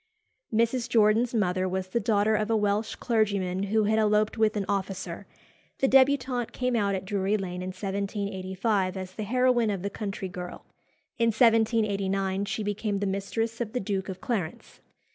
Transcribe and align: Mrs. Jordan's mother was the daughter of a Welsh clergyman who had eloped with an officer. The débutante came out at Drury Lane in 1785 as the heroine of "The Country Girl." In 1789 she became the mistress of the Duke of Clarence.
Mrs. 0.51 0.89
Jordan's 0.89 1.35
mother 1.35 1.69
was 1.69 1.89
the 1.89 1.99
daughter 1.99 2.33
of 2.35 2.49
a 2.49 2.57
Welsh 2.57 2.95
clergyman 2.95 3.61
who 3.65 3.83
had 3.83 3.99
eloped 3.99 4.35
with 4.35 4.57
an 4.57 4.65
officer. 4.67 5.27
The 5.77 5.87
débutante 5.87 6.51
came 6.51 6.75
out 6.75 6.95
at 6.95 7.05
Drury 7.05 7.37
Lane 7.37 7.61
in 7.61 7.67
1785 7.67 8.97
as 8.97 9.13
the 9.13 9.21
heroine 9.21 9.69
of 9.69 9.83
"The 9.83 9.91
Country 9.91 10.27
Girl." 10.27 10.65
In 11.19 11.27
1789 11.27 12.45
she 12.45 12.63
became 12.63 12.97
the 12.97 13.05
mistress 13.05 13.61
of 13.61 13.73
the 13.73 13.79
Duke 13.79 14.09
of 14.09 14.19
Clarence. 14.21 14.79